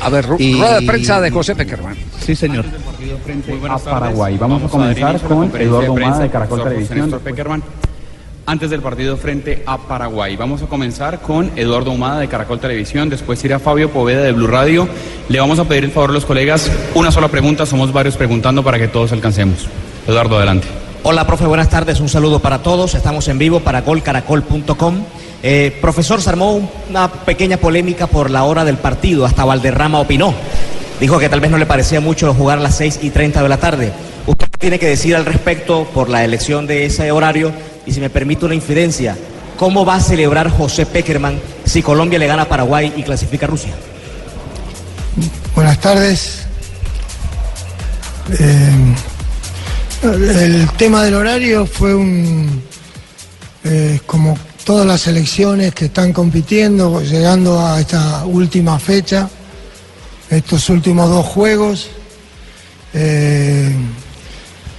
[0.00, 1.96] A ver, ru- Y- rueda de prensa de José Peckerman.
[2.24, 2.64] Sí, señor.
[3.48, 4.00] Muy buenas a tardes.
[4.00, 4.36] Paraguay.
[4.38, 7.20] Vamos a comenzar con Eduardo de prensa de Caracol Televisión.
[7.24, 7.62] Peckerman.
[8.48, 10.36] Antes del partido frente a Paraguay.
[10.36, 14.46] Vamos a comenzar con Eduardo Humada de Caracol Televisión, después irá Fabio Poveda de Blue
[14.46, 14.88] Radio.
[15.28, 18.62] Le vamos a pedir el favor a los colegas una sola pregunta, somos varios preguntando
[18.62, 19.66] para que todos alcancemos.
[20.06, 20.68] Eduardo, adelante.
[21.02, 21.98] Hola, profe, buenas tardes.
[21.98, 22.94] Un saludo para todos.
[22.94, 24.94] Estamos en vivo para golcaracol.com.
[25.42, 29.24] Eh, profesor, se armó un- una pequeña polémica por la hora del partido.
[29.24, 30.34] Hasta Valderrama opinó.
[31.00, 33.48] Dijo que tal vez no le parecía mucho jugar a las 6 y 30 de
[33.48, 33.92] la tarde.
[34.26, 37.52] Usted tiene que decir al respecto por la elección de ese horario
[37.86, 39.16] y si me permite una infidencia.
[39.58, 43.48] ¿Cómo va a celebrar José Peckerman si Colombia le gana a Paraguay y clasifica a
[43.50, 43.72] Rusia?
[45.54, 46.42] Buenas tardes.
[48.38, 48.94] Eh,
[50.02, 52.62] el tema del horario fue un,
[53.64, 54.36] eh, como
[54.66, 59.30] todas las elecciones que están compitiendo, llegando a esta última fecha,
[60.28, 61.88] estos últimos dos juegos,
[62.92, 63.72] eh,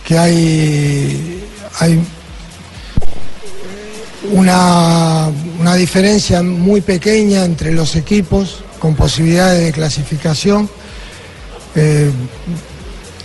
[0.04, 1.42] que hay,
[1.80, 2.02] hay
[4.34, 10.70] una, una diferencia muy pequeña entre los equipos con posibilidades de clasificación.
[11.76, 12.12] Eh,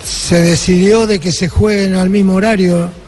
[0.04, 3.01] se decidió de que se jueguen al mismo horario.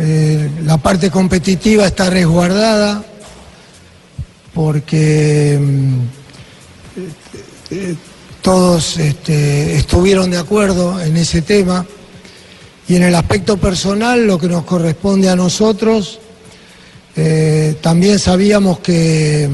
[0.00, 3.04] Eh, la parte competitiva está resguardada
[4.54, 6.00] porque mm,
[7.72, 7.96] eh,
[8.40, 11.84] todos este, estuvieron de acuerdo en ese tema
[12.86, 16.20] y en el aspecto personal lo que nos corresponde a nosotros
[17.16, 19.50] eh, también sabíamos que,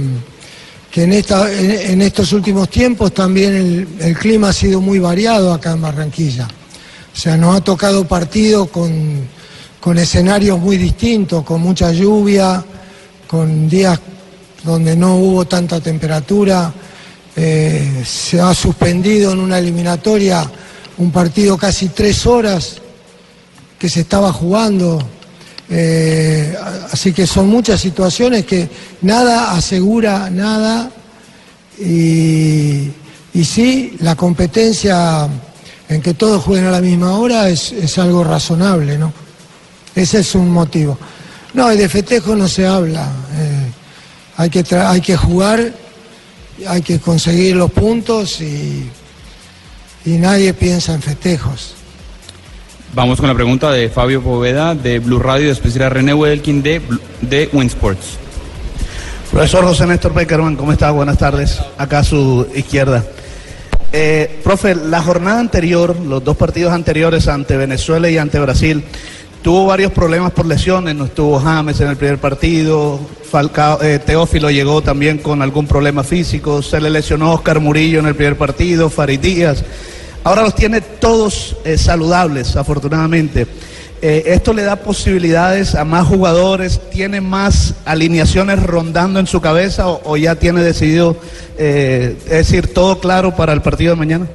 [0.90, 5.54] que en, esta, en estos últimos tiempos también el, el clima ha sido muy variado
[5.54, 6.46] acá en Barranquilla.
[6.46, 9.26] O sea, nos ha tocado partido con,
[9.84, 12.64] con escenarios muy distintos, con mucha lluvia,
[13.28, 14.00] con días
[14.62, 16.72] donde no hubo tanta temperatura.
[17.36, 20.50] Eh, se ha suspendido en una eliminatoria
[20.96, 22.76] un partido casi tres horas
[23.78, 25.06] que se estaba jugando.
[25.68, 26.56] Eh,
[26.90, 28.70] así que son muchas situaciones que
[29.02, 30.90] nada asegura nada
[31.78, 32.90] y,
[33.34, 35.28] sí, la competencia
[35.90, 39.23] en que todos jueguen a la misma hora es, es algo razonable, ¿no?
[39.94, 40.98] Ese es un motivo.
[41.52, 43.08] No, y de festejo no se habla.
[43.36, 43.70] eh,
[44.36, 45.72] hay, que tra- hay que jugar,
[46.66, 48.88] hay que conseguir los puntos y,
[50.04, 51.74] y nadie piensa en festejos.
[52.94, 56.80] Vamos con la pregunta de Fabio Poveda de Blue Radio, después irá René Wedelkin de,
[57.22, 58.18] de Winsports.
[59.30, 60.92] Profesor José Néstor Peckerman, ¿cómo está?
[60.92, 61.58] Buenas tardes.
[61.76, 63.04] Acá a su izquierda.
[63.92, 68.84] Eh, profe, la jornada anterior, los dos partidos anteriores ante Venezuela y ante Brasil,
[69.44, 70.96] tuvo varios problemas por lesiones.
[70.96, 72.98] No estuvo James en el primer partido,
[73.82, 78.14] eh, Teófilo llegó también con algún problema físico, se le lesionó Oscar Murillo en el
[78.14, 79.62] primer partido, Farid Díaz.
[80.24, 83.46] Ahora los tiene todos eh, saludables, afortunadamente.
[84.00, 89.88] Eh, esto le da posibilidades a más jugadores, tiene más alineaciones rondando en su cabeza
[89.88, 91.18] o, ya tiene decidido,
[91.58, 94.26] decir, todo claro para el partido de mañana.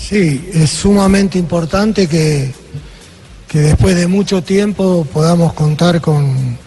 [0.00, 2.52] Sí, es sumamente importante que,
[3.48, 6.58] que después de mucho tiempo podamos contar con,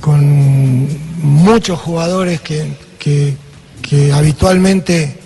[0.00, 0.88] con
[1.22, 2.66] muchos jugadores que,
[2.98, 3.36] que-
[4.12, 5.16] habitualmente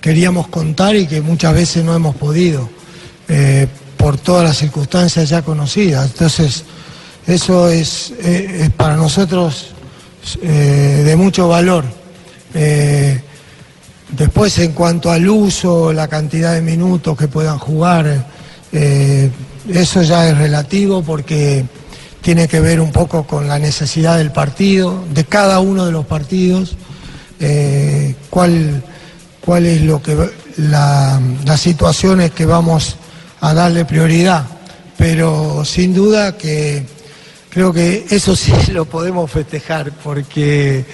[0.00, 2.68] queríamos contar y que muchas veces no hemos podido
[3.28, 3.66] eh,
[3.98, 6.06] por todas las circunstancias ya conocidas.
[6.12, 6.64] Entonces,
[7.26, 9.72] eso es, eh, es para nosotros
[10.42, 11.84] eh, de mucho valor.
[14.10, 18.26] Después, en cuanto al uso, la cantidad de minutos que puedan jugar,
[18.72, 19.30] eh,
[19.72, 21.64] eso ya es relativo porque
[22.20, 26.04] tiene que ver un poco con la necesidad del partido, de cada uno de los
[26.06, 26.76] partidos,
[27.40, 28.82] eh, cuál,
[29.40, 30.16] cuál es lo que
[30.56, 32.96] la- las situaciones que vamos
[33.40, 34.44] a darle prioridad.
[34.96, 36.84] Pero sin duda que
[37.50, 40.84] creo que eso sí lo podemos festejar porque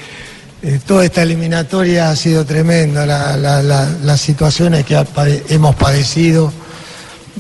[0.63, 5.03] eh, toda esta eliminatoria ha sido tremenda, la- la- la- las situaciones que
[5.49, 6.53] hemos padecido.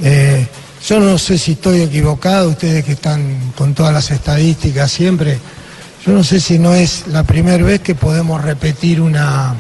[0.02, 0.46] Eh,
[0.86, 5.38] yo no sé si estoy equivocado, ustedes que están con todas las estadísticas siempre,
[6.04, 9.54] yo no sé si no es la primera vez que podemos repetir una,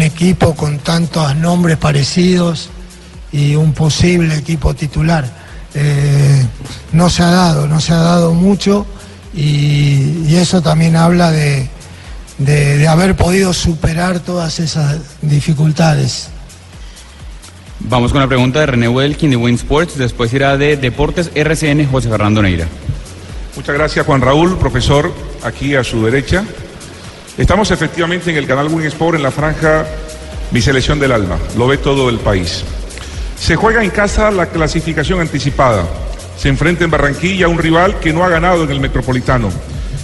[0.00, 2.70] equipo con tantos nombres parecidos
[3.30, 5.28] y un posible equipo titular.
[5.74, 6.46] Eh,
[6.92, 8.86] no se ha dado, no se ha dado mucho
[9.34, 11.68] y, eso también habla de-
[12.38, 16.28] de haber podido superar todas esas dificultades.
[17.86, 21.86] Vamos con la pregunta de René Welkin de Win Sports, después irá de Deportes RCN
[21.86, 22.66] José Fernando Neira.
[23.56, 26.44] Muchas gracias Juan Raúl, profesor, aquí a su derecha.
[27.36, 29.84] Estamos efectivamente en el canal Win Sport en la franja
[30.50, 32.64] Mi Selección del Alma, lo ve todo el país.
[33.38, 35.84] Se juega en casa la clasificación anticipada.
[36.38, 39.50] Se enfrenta en Barranquilla a un rival que no ha ganado en el Metropolitano.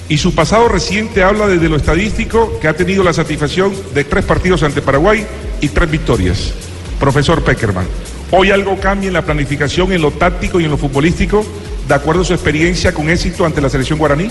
[0.07, 4.27] Y su pasado reciente habla desde lo estadístico que ha tenido la satisfacción de tres
[4.27, 5.27] partidos ante Paraguay
[5.63, 6.53] y tres victorias.
[7.01, 7.87] Profesor Peckerman,
[8.31, 11.45] ¿hoy algo cambia en la planificación, en lo táctico y en lo futbolístico,
[11.89, 14.29] de acuerdo a su experiencia con éxito ante la selección guaraní?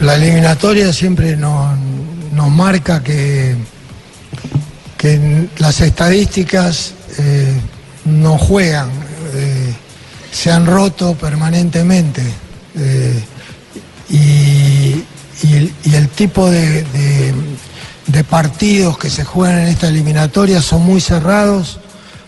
[0.00, 1.76] La, eliminatoria siempre nos,
[2.50, 3.56] marca que,
[5.58, 7.54] las estadísticas eh,
[8.04, 8.90] no juegan,
[9.34, 9.72] eh,
[10.30, 12.22] se han roto permanentemente.
[12.76, 13.24] eh,
[14.08, 15.04] y,
[15.94, 16.84] el, tipo de-
[18.16, 21.78] de partidos que se juegan en esta eliminatoria son muy cerrados,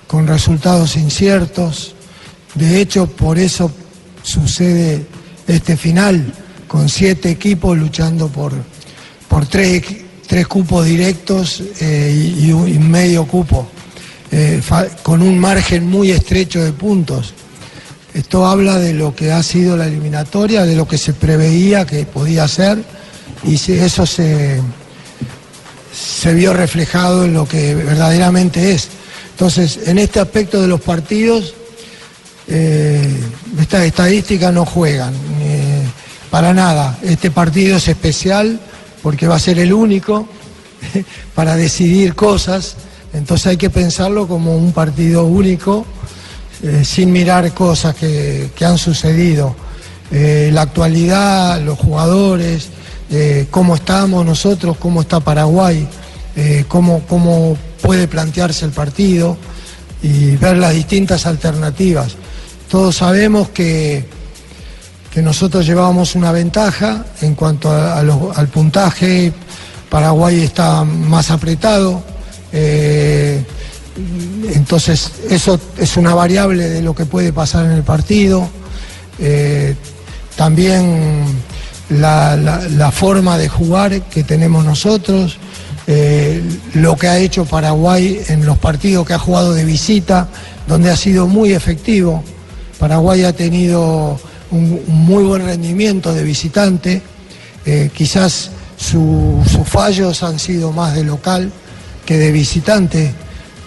[0.07, 1.95] con resultados inciertos.
[2.55, 3.71] De hecho, por eso
[4.23, 5.07] sucede
[5.47, 6.31] este final,
[6.67, 8.53] con siete equipos luchando por,
[9.29, 9.83] por tres,
[10.27, 13.67] tres cupos directos eh, y, medio cupo,
[14.31, 14.61] eh,
[15.03, 17.33] con un margen muy estrecho de puntos.
[18.13, 22.05] Esto habla de lo que ha sido la eliminatoria, de lo que se preveía que
[22.05, 22.85] podía ser,
[23.43, 24.61] y se- eso se,
[25.93, 28.89] se vio reflejado en lo que verdaderamente es.
[29.31, 31.55] Entonces, en este aspecto de los partidos,
[32.49, 33.07] eh,
[33.61, 35.83] estas estadísticas no juegan eh,
[36.31, 36.99] para nada.
[37.03, 38.59] Este partido es especial
[39.03, 40.29] porque va a ser el único
[41.35, 42.77] para decidir cosas,
[43.13, 45.87] entonces hay que pensarlo como un partido único,
[46.63, 49.55] eh, sin mirar cosas que, que han sucedido.
[50.11, 52.71] La actualidad, los jugadores,
[53.11, 55.89] eh, cómo estamos nosotros, cómo está Paraguay,
[56.37, 59.37] eh, cómo, cómo puede plantearse el partido
[60.03, 62.17] y ver las distintas alternativas.
[62.71, 64.05] Todos sabemos que,
[65.11, 69.33] que nosotros llevábamos una ventaja en cuanto al puntaje,
[69.89, 72.03] Paraguay está más apretado,
[72.53, 73.43] eh,
[74.53, 78.49] entonces eso es una variable de lo que puede pasar en el partido.
[80.37, 81.25] También
[81.91, 85.39] la, forma de jugar que tenemos nosotros,
[85.87, 86.43] eh,
[86.75, 90.29] lo que ha hecho Paraguay en los partidos que ha jugado de visita,
[90.67, 92.23] donde ha sido muy efectivo.
[92.79, 94.21] Paraguay ha tenido
[94.51, 97.03] un, muy buen rendimiento de visitante,
[97.65, 101.51] eh, quizás su- sus fallos han sido más de local
[102.05, 103.13] que de visitante.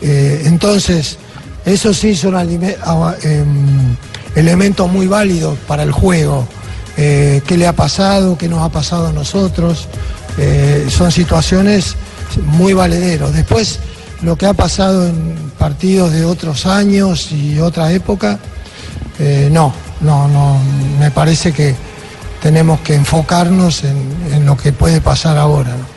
[0.02, 1.18] Eh, entonces,
[1.66, 3.96] eso sí son em,
[4.36, 6.48] elementos muy válidos para el juego.
[6.98, 8.38] Eh, ¿Qué le ha pasado?
[8.38, 9.88] ¿Qué nos ha pasado a nosotros?
[10.38, 11.96] Eh, son situaciones
[12.46, 13.34] muy valederos.
[13.34, 13.80] Después,
[14.22, 18.40] lo que ha pasado en partidos de otros años y otra época,
[19.20, 20.60] eh, no, no, no,
[21.00, 21.76] me parece que
[22.42, 23.98] tenemos que enfocarnos en,
[24.34, 25.70] en lo que puede pasar ahora.
[25.70, 25.92] ¿no?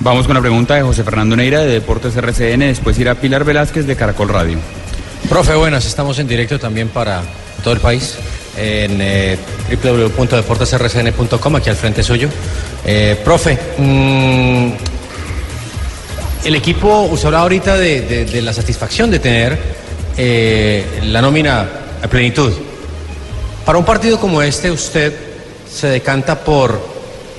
[0.00, 3.86] Vamos con la pregunta de José Fernando Neira de Deportes RCN, después irá Pilar Velázquez
[3.86, 4.58] de Caracol Radio.
[5.28, 7.22] Profe, buenas, estamos en directo también para
[7.62, 8.16] todo el país
[8.56, 9.36] en eh,
[9.82, 12.28] www.deportesrcn.com, aquí al frente suyo.
[12.84, 14.70] Eh, profe, mm,
[16.44, 19.58] el equipo, usted hablaba ahorita de, de- de la satisfacción de tener
[20.16, 21.66] eh, la nómina
[22.02, 22.52] a plenitud.
[23.64, 25.12] Para un partido como este, usted
[25.72, 26.78] se decanta por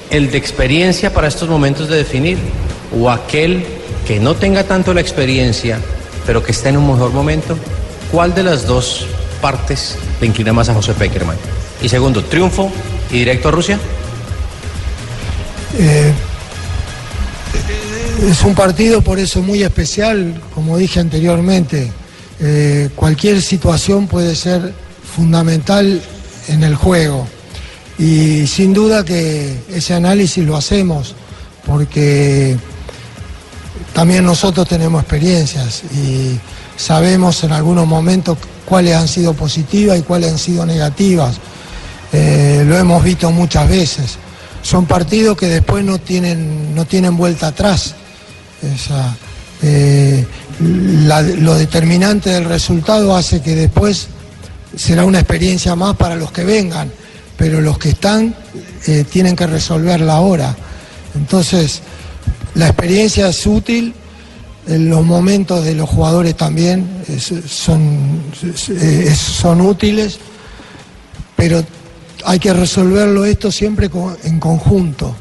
[0.10, 2.38] el de experiencia para estos momentos de definir
[3.00, 3.64] o aquel
[4.08, 5.80] que no tenga tanto la experiencia,
[6.26, 7.56] pero que está en un mejor momento.
[8.12, 9.06] ¿Cuál de las dos
[9.46, 11.38] partes le inclina más a José Peckerman?
[11.80, 12.72] Y segundo, triunfo
[13.12, 13.80] y directo a Rusia.
[15.78, 16.12] Eh,
[18.28, 21.92] es un partido por eso muy especial, como dije anteriormente.
[22.40, 24.74] Eh, cualquier situación puede ser
[25.16, 26.02] fundamental
[26.48, 27.28] en el juego.
[28.00, 31.14] Y sin duda que ese análisis lo hacemos
[31.68, 32.58] porque
[33.94, 36.40] también nosotros tenemos experiencias y
[36.78, 41.36] sabemos en algunos momentos cuáles han sido positivas y cuáles han sido negativas.
[42.12, 44.18] Eh, lo hemos visto muchas veces.
[44.62, 47.96] Son partidos que después no tienen, no tienen vuelta atrás.
[48.64, 49.16] O sea,
[49.62, 50.26] eh,
[50.60, 54.08] lo determinante del resultado hace que después
[54.76, 56.92] será una experiencia más para los que vengan,
[57.38, 58.36] pero los que están
[58.88, 60.56] eh, tienen que resolverla ahora.
[61.16, 61.82] Entonces,
[62.56, 63.94] la experiencia es útil,
[64.68, 67.04] los momentos de los jugadores también
[67.48, 68.22] son,
[69.16, 70.18] son útiles,
[71.36, 71.64] pero
[72.26, 73.90] hay que resolverlo esto siempre
[74.24, 75.16] en conjunto.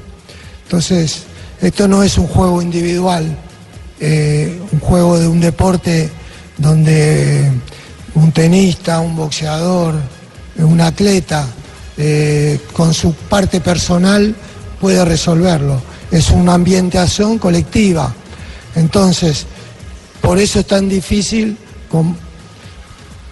[0.64, 1.24] Entonces,
[1.60, 3.36] esto no es un juego individual,
[4.00, 6.10] eh, un juego de un deporte
[6.58, 7.50] donde
[8.14, 9.94] un tenista, un boxeador,
[10.56, 11.46] un atleta,
[11.96, 14.34] eh, con su parte personal
[14.80, 15.80] puede resolverlo.
[16.10, 18.14] Es una ambientación colectiva.
[18.76, 19.46] Entonces,
[20.20, 21.56] por eso es tan difícil
[21.90, 22.16] com-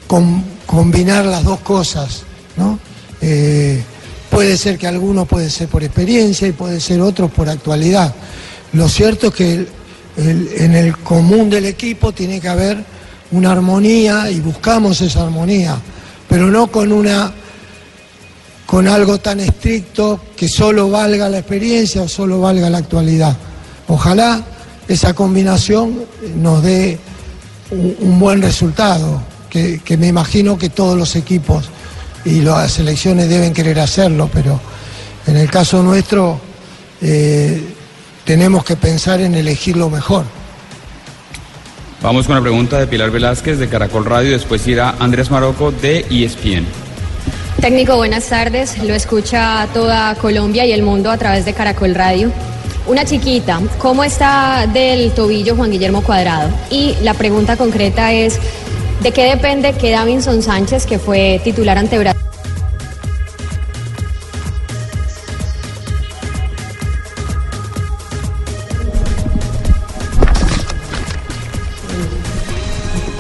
[0.07, 2.23] com- combinar las dos cosas,
[2.57, 2.79] ¿no?
[3.21, 3.83] Eh,
[4.31, 8.15] puede ser que algunos puede ser por experiencia y puede ser otros por actualidad.
[8.73, 9.67] Lo cierto es que
[10.17, 12.85] en el común del equipo tiene que haber
[13.31, 15.77] una armonía y buscamos esa armonía,
[16.29, 17.33] pero no con una
[18.67, 23.37] con algo tan estricto que solo valga la experiencia o solo valga la actualidad.
[23.89, 24.43] Ojalá
[24.93, 26.05] esa combinación
[26.37, 26.99] nos dé
[27.71, 31.69] un, un buen resultado, que, que me imagino que todos los equipos
[32.25, 34.61] y las selecciones deben querer hacerlo, pero
[35.27, 36.41] en el caso nuestro
[37.01, 37.61] eh,
[38.25, 40.25] tenemos que pensar en elegir lo mejor.
[42.01, 46.05] Vamos con la pregunta de Pilar Velázquez de Caracol Radio, después irá Andrés Maroco de
[46.11, 46.65] ESPN.
[47.61, 48.83] Técnico, buenas tardes.
[48.83, 52.33] Lo escucha toda Colombia y el mundo a través de Caracol Radio.
[52.87, 56.51] Una chiquita, ¿cómo está del tobillo Juan Guillermo Cuadrado?
[56.69, 58.39] Y la pregunta concreta es,
[59.03, 62.21] ¿de qué depende que Davinson Sánchez, que fue titular ante Brasil,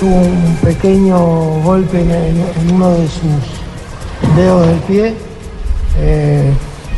[0.02, 1.16] tuvo un pequeño
[1.62, 5.14] golpe en, uno de sus dedos del pie.
[6.00, 6.52] Eh,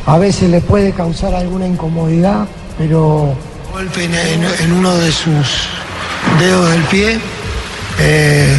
[0.07, 2.47] a veces le puede causar alguna incomodidad,
[2.79, 3.35] pero
[3.73, 5.69] golpe en, uno de sus
[6.39, 7.19] dedos del pie.
[7.99, 8.57] Eh,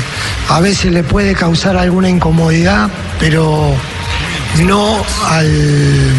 [0.50, 3.74] a veces le puede causar alguna incomodidad, pero
[4.64, 6.12] no al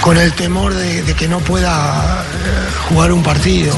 [0.00, 3.74] con el temor de, que no pueda eh, jugar un partido.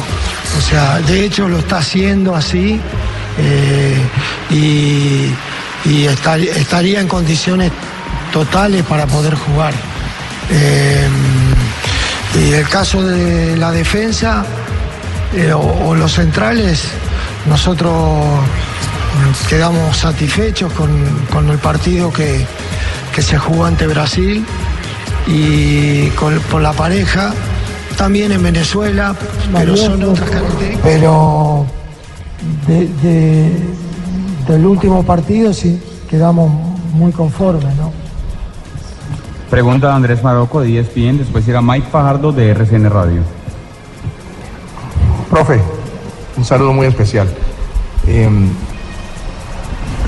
[0.59, 2.81] O sea, de hecho lo está haciendo así
[3.39, 3.97] eh,
[4.51, 5.31] y,
[5.89, 7.73] y estar- estaría en condiciones
[8.33, 9.75] totales para poder jugar.
[10.53, 11.09] Eh,
[12.35, 14.45] y el caso de la defensa
[15.35, 16.85] eh, o, o los centrales,
[17.47, 20.91] nosotros mm, quedamos satisfechos con,
[21.33, 22.45] con el partido que,
[23.15, 24.45] que se jugó ante Brasil
[25.27, 27.33] y con, por la pareja,
[27.97, 29.15] también en Venezuela,
[29.59, 30.81] pero son otras características.
[30.83, 31.67] Pero
[32.67, 33.61] de- de-
[34.49, 35.81] del último partido sí
[36.11, 36.51] quedamos
[36.93, 37.93] muy conformes, ¿no?
[39.53, 43.21] Pregunta de Andrés Maroco de ESPN, después irá Mike Fajardo de RCN Radio.
[45.29, 45.61] Profe,
[46.39, 47.29] un saludo muy especial.
[48.07, 48.31] Eh,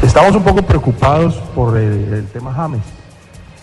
[0.02, 2.80] estamos un poco preocupados por el, tema James,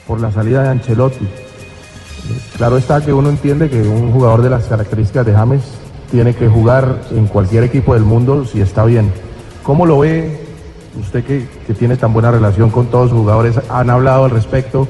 [0.05, 1.25] por la salida de Ancelotti.
[1.25, 5.63] Eh, Claro está que uno entiende que un jugador de las características de James
[6.11, 9.11] tiene que jugar en cualquier equipo del mundo si está bien.
[9.63, 10.45] ¿Cómo lo ve
[11.00, 13.59] usted que, que tiene tan buena relación con todos los jugadores?
[13.67, 14.88] ¿Han hablado al respecto?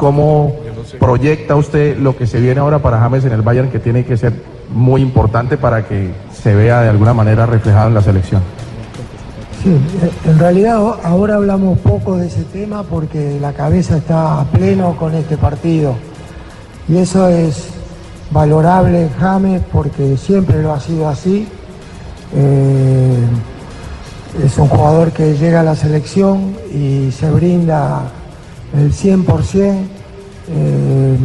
[0.00, 0.54] ¿Cómo
[0.98, 4.16] proyecta usted lo que se viene ahora para James en el Bayern que tiene que
[4.16, 4.32] ser
[4.72, 8.40] muy importante para que se vea de alguna manera reflejado en la selección?
[9.62, 9.76] Sí,
[10.24, 15.14] en realidad ahora hablamos poco de ese tema porque la cabeza está a pleno con
[15.14, 15.96] este partido.
[16.88, 17.68] Y eso es
[18.30, 21.46] valorable en James porque siempre lo ha sido así.
[22.34, 23.18] Eh,
[24.42, 28.12] es un jugador que llega a la selección y se brinda
[28.74, 29.84] el 100%.
[30.52, 31.16] Eh,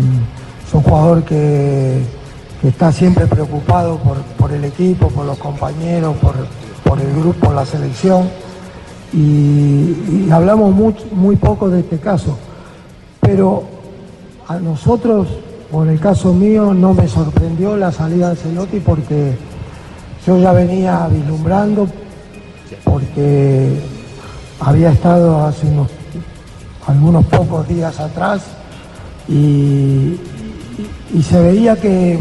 [0.68, 2.02] es un jugador que,
[2.64, 6.34] está siempre preocupado por, por el equipo, por los compañeros, por,
[6.84, 8.28] por el grupo, por la selección.
[9.14, 12.38] Y, hablamos muy, muy poco de este caso.
[13.22, 13.64] Pero
[14.48, 15.28] a nosotros,
[15.72, 19.36] en el caso mío, no me sorprendió la salida de Ancelotti porque
[20.25, 21.88] yo ya venía vislumbrando,
[22.84, 23.80] porque
[24.60, 25.90] había estado hace unos,
[26.88, 28.42] algunos pocos días atrás
[29.27, 30.20] y,
[31.24, 32.20] se veía que,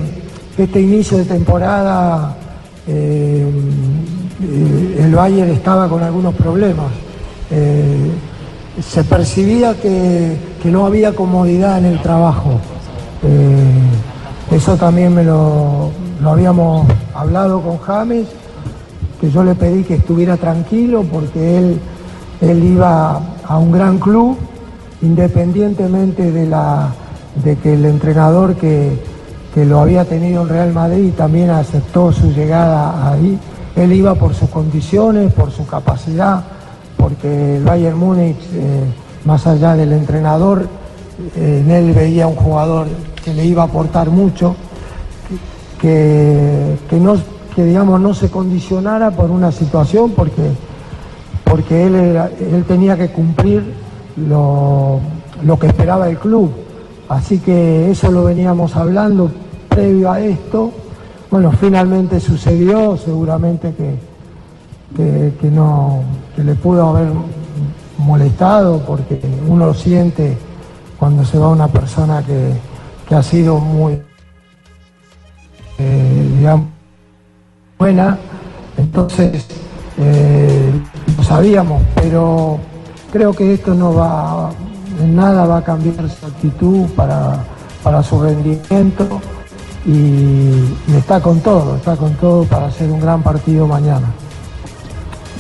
[0.57, 2.37] este inicio de temporada
[2.87, 3.45] eh,
[4.99, 6.87] el Bayern estaba con algunos problemas.
[7.51, 8.13] Eh,
[8.81, 12.61] se percibía que, que no había comodidad en el trabajo.
[13.23, 15.91] Eh, eso también me lo,
[16.21, 18.27] lo habíamos hablado con James,
[19.21, 21.81] que yo le pedí que estuviera tranquilo porque él,
[22.41, 24.37] él iba a un gran club,
[25.05, 26.89] independientemente de, la,
[27.45, 28.99] de que el entrenador que,
[29.55, 33.39] que lo había tenido en Real Madrid también aceptó su llegada ahí.
[33.77, 36.43] Él iba por sus condiciones, por su capacidad,
[36.97, 38.85] porque el Bayern Múnich, eh,
[39.25, 40.67] más allá del entrenador,
[41.37, 42.87] eh, en él veía un jugador
[43.23, 44.57] que le iba a aportar mucho,
[45.81, 47.17] que, que no,
[47.55, 50.51] que digamos no se condicionara por una situación, porque,
[51.45, 53.84] porque él, él tenía que cumplir
[54.17, 55.01] lo,
[55.43, 56.51] lo que esperaba el club.
[57.09, 59.31] Así que eso lo veníamos hablando
[59.69, 60.73] previo a esto.
[61.31, 66.03] Bueno, finalmente sucedió, seguramente que, que, no,
[66.37, 67.09] que le pudo haber
[67.99, 70.37] molestado porque uno lo siente
[70.99, 72.53] cuando se va una persona que,
[73.09, 74.01] que ha sido muy,
[75.79, 76.69] eh, digamos,
[77.79, 78.19] buena.
[78.77, 79.47] Entonces,
[79.99, 80.71] eh,
[81.17, 82.59] lo sabíamos, pero
[83.15, 84.51] creo que esto no va,
[85.01, 87.45] en nada va a cambiar su actitud para,
[87.81, 89.21] para su rendimiento
[89.87, 89.91] y,
[90.89, 94.13] y está con todo, está con todo para hacer un gran partido mañana.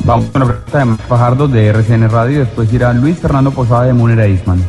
[0.04, 2.40] Vamos con la pregunta de Max Fajardo de RCN Radio.
[2.40, 4.64] Después irá Luis Fernando Posada de Munera Eastman.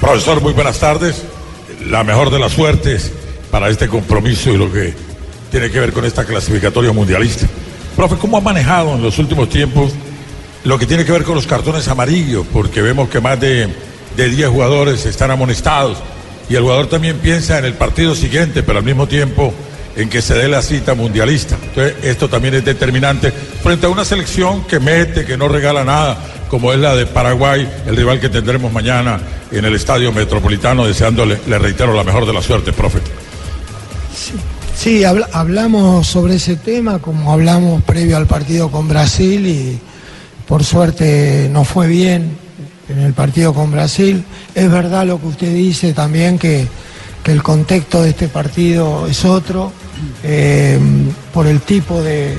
[0.00, 1.24] Profesor, muy buenas tardes.
[1.88, 3.12] La mejor de las suertes
[3.50, 4.94] para este compromiso y lo que
[5.50, 7.48] tiene que ver con esta clasificatoria mundialista.
[7.96, 9.92] Profe, ¿cómo ha manejado en los últimos tiempos
[10.64, 12.44] lo que tiene que ver con los cartones amarillos?
[12.52, 13.68] Porque vemos que más de,
[14.16, 15.98] de 10 jugadores están amonestados
[16.48, 19.54] y el jugador también piensa en el partido siguiente, pero al mismo tiempo
[19.96, 21.56] en que se dé la cita mundialista.
[21.62, 26.18] Entonces, esto también es determinante frente a una selección que mete, que no regala nada,
[26.48, 29.20] como es la de Paraguay, el rival que tendremos mañana
[29.50, 32.98] en el Estadio Metropolitano, deseándole, le reitero, la mejor de la suerte, profe.
[34.14, 34.32] Sí,
[35.04, 39.78] habla- hablamos sobre ese tema como hablamos previo al partido con Brasil y
[40.46, 42.36] por suerte no fue bien
[42.88, 44.24] en el partido con Brasil.
[44.54, 46.66] Es verdad lo que usted dice también que,
[47.22, 49.72] que el contexto de este partido es otro
[50.22, 50.78] eh,
[51.32, 52.36] por el tipo de,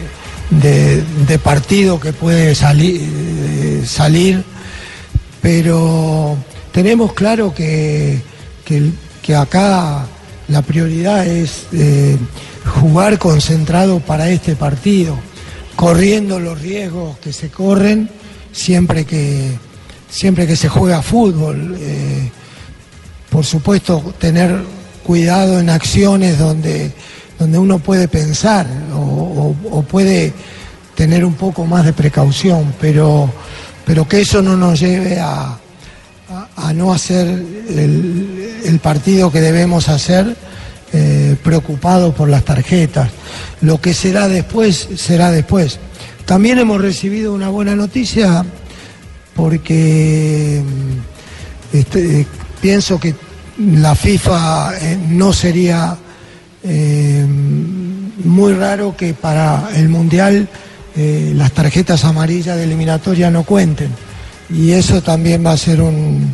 [0.52, 1.04] de-
[1.40, 4.44] partido que puede salir, eh, salir
[5.42, 6.38] pero
[6.72, 7.54] tenemos claro
[8.66, 10.06] que- que acá
[10.48, 12.18] la prioridad es eh,
[12.82, 15.18] jugar concentrado para este partido,
[15.76, 18.10] corriendo los riesgos que se corren
[18.52, 19.52] siempre que,
[20.10, 21.76] siempre que se juega fútbol.
[21.80, 22.32] eh,
[23.30, 24.64] por supuesto, tener
[25.04, 26.92] cuidado en acciones donde,
[27.38, 29.54] donde uno puede pensar o,
[29.90, 30.32] puede
[30.96, 33.30] tener un poco más de precaución, pero,
[33.86, 35.58] pero que eso no nos lleve a,
[36.30, 40.36] a- a no hacer el, el partido que debemos hacer
[40.94, 43.10] eh, preocupado por las tarjetas.
[43.62, 45.80] Lo que será después, será después.
[46.26, 48.46] También hemos recibido una buena noticia
[49.36, 52.26] porque mm, este,
[52.62, 53.14] pienso que
[53.58, 55.98] la FIFA eh, no sería
[56.64, 57.26] eh,
[58.24, 60.48] muy raro que para el Mundial
[60.96, 63.90] eh, las tarjetas amarillas de eliminatoria no cuenten.
[64.50, 66.34] Y eso también va a ser, un,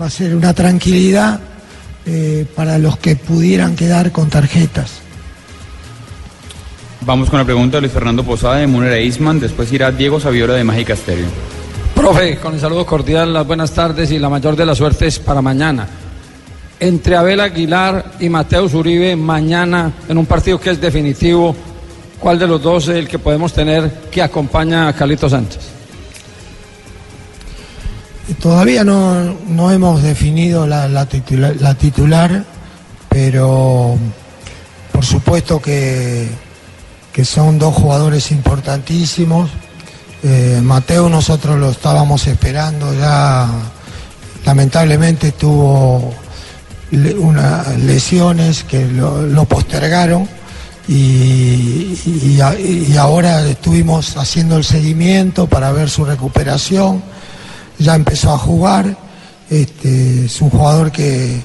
[0.00, 1.40] va a ser una tranquilidad
[2.04, 5.00] eh, para los que pudieran quedar con tarjetas.
[7.00, 9.38] Vamos con la pregunta de Luis Fernando Posada de Munera Eastman.
[9.40, 11.28] Después irá Diego Saviola de Mágica Stereo.
[11.94, 15.40] Profe, con el saludo cordial, las buenas tardes y la mayor de las suertes para
[15.40, 15.86] mañana.
[16.78, 21.56] Entre Abel Aguilar y Mateus Uribe, mañana en un partido que es definitivo,
[22.18, 25.75] ¿cuál de los dos es el que podemos tener que acompaña a Carlito Sánchez?
[28.34, 31.06] Todavía no, no hemos definido la, la
[31.60, 32.44] la titular,
[33.08, 33.96] pero
[34.90, 36.28] por supuesto que,
[37.12, 39.48] que son dos jugadores importantísimos.
[40.24, 43.48] Eh, Mateo nosotros lo estábamos esperando ya,
[44.44, 46.12] lamentablemente tuvo
[46.90, 50.28] unas lesiones que lo, postergaron
[50.88, 52.40] y
[52.98, 57.02] ahora estuvimos haciendo el seguimiento para ver su recuperación
[57.78, 58.96] ya empezó a jugar,
[59.50, 61.42] este, es un jugador que,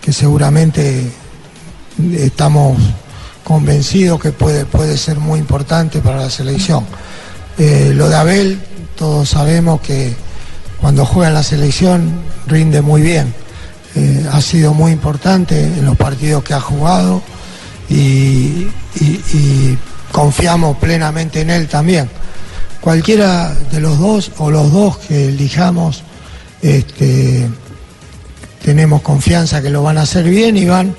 [0.00, 1.10] que seguramente
[2.16, 2.78] estamos
[3.44, 6.84] convencidos que puede, puede ser muy importante para la selección.
[7.58, 8.60] Eh, lo de Abel,
[8.96, 10.14] todos sabemos que
[10.80, 13.34] cuando juega en la selección rinde muy bien.
[13.94, 17.22] Eh, ha sido muy importante en los partidos que ha jugado
[17.88, 18.68] y,
[20.12, 22.08] confiamos plenamente en él también
[22.80, 26.02] cualquiera de los dos o los dos que elijamos,
[26.62, 27.48] este,
[28.64, 30.94] tenemos confianza que lo van a hacer bien y van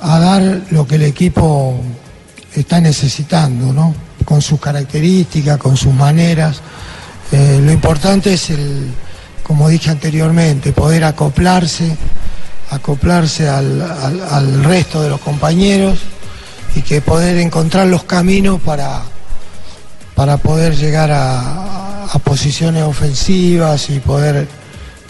[0.00, 1.80] a dar lo que el equipo
[2.54, 3.94] está necesitando, ¿no?
[4.24, 6.60] Con sus características, con sus maneras.
[7.32, 8.90] Eh, lo importante es el,
[9.42, 11.96] como dije anteriormente, poder acoplarse,
[12.70, 15.98] acoplarse al, al- al resto de los compañeros
[16.74, 19.02] y que poder encontrar los caminos para,
[20.16, 21.62] para poder llegar a,
[22.24, 24.48] posiciones ofensivas y poder,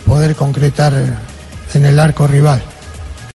[0.05, 0.93] poder concretar
[1.73, 2.61] en el arco rival.